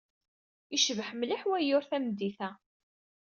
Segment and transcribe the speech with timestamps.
[0.73, 2.49] Yecbeḥ mliḥ wayyur tameddit-a.